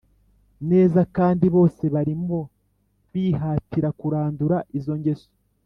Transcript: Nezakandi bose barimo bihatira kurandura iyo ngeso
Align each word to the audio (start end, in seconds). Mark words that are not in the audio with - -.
Nezakandi 0.69 1.45
bose 1.55 1.83
barimo 1.95 2.39
bihatira 3.11 3.89
kurandura 3.99 4.57
iyo 4.79 4.93
ngeso 4.99 5.29